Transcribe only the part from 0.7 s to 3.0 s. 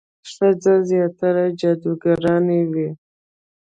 زیاتره جادوګرانې وي.